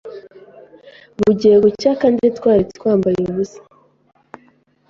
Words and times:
bugiye 1.19 1.55
gucya 1.63 1.91
kandi 2.01 2.25
twari 2.37 2.63
twambaye 2.77 3.17
ubusa, 3.31 3.59